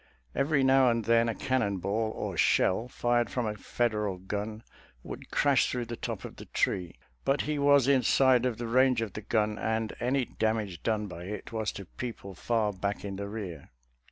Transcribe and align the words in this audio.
Every 0.33 0.63
now 0.63 0.89
and 0.89 1.05
then 1.05 1.29
a 1.29 1.35
cannon 1.35 1.77
ball 1.77 2.09
or 2.15 2.35
shell, 2.35 2.87
fired 2.87 3.29
from 3.29 3.45
a 3.45 3.53
Federal 3.53 4.17
gun, 4.17 4.63
would 5.03 5.29
crash 5.29 5.69
through 5.69 5.85
the 5.85 5.95
top 5.95 6.25
of 6.25 6.37
the 6.37 6.45
tree; 6.47 6.95
but 7.23 7.41
he 7.41 7.59
was 7.59 7.87
inside 7.87 8.47
of 8.47 8.57
the 8.57 8.65
range 8.65 9.03
of 9.03 9.13
the 9.13 9.21
gun, 9.21 9.59
and 9.59 9.93
any 9.99 10.25
damage 10.25 10.81
done 10.81 11.05
by 11.05 11.25
it 11.25 11.51
was 11.51 11.71
to 11.73 11.85
people 11.85 12.33
far 12.33 12.73
back 12.73 13.05
in 13.05 13.17
the 13.17 13.27
rear. 13.29 13.69